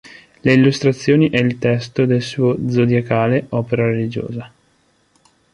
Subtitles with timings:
[0.41, 4.51] Le illustrazioni e il testo del suo "Zodiacale, opera religiosa.